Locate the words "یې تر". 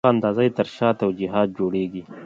0.45-0.67